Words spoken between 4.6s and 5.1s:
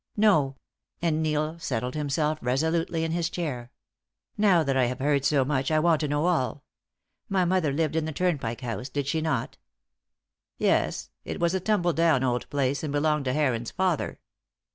that I have